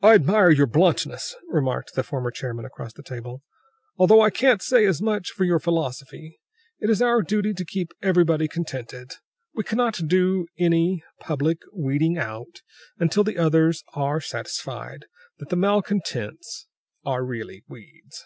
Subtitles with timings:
[0.00, 3.42] "I admire your bluntness," remarked the former chairman across the table,
[3.96, 6.38] "although I can't say as much for your philosophy.
[6.78, 9.14] It is our duty to keep everybody contented;
[9.52, 12.62] we cannot do any public weeding out
[13.00, 15.06] until the others are satisfied
[15.38, 16.68] that the malcontents
[17.04, 18.24] are really weeds."